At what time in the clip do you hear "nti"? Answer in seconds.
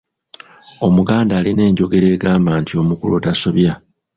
2.61-2.73